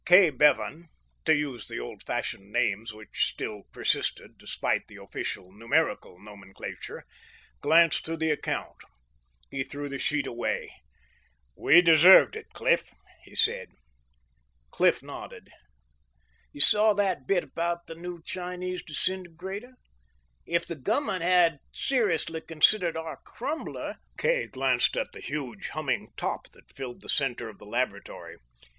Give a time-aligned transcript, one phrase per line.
[0.03, 0.87] Kay Bevan
[1.25, 7.05] to use the old fashioned names which still persisted, despite the official numerical nomenclature
[7.61, 8.77] glanced through the account.
[9.51, 10.71] He threw the sheet away.
[11.55, 12.91] "We deserved it, Cliff,"
[13.25, 13.69] he said.
[14.71, 15.51] Cliff nodded.
[16.51, 19.73] "You saw that bit about the new Chinese disintegrator?
[20.47, 26.49] If the Government had seriously considered our Crumbler" Kay glanced at the huge, humming top
[26.53, 28.37] that filled the center of the laboratory.